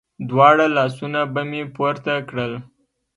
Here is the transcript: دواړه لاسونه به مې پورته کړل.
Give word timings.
دواړه 0.29 0.65
لاسونه 0.77 1.19
به 1.33 1.41
مې 1.49 1.61
پورته 1.75 2.13
کړل. 2.29 2.53